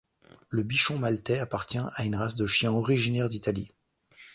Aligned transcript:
Le 0.49 0.63
bichon 0.63 0.97
maltais 0.97 1.37
appartient 1.37 1.77
à 1.77 2.03
une 2.05 2.15
race 2.15 2.33
de 2.33 2.47
chien 2.47 2.71
originaire 2.71 3.29
d'Italie. 3.29 3.71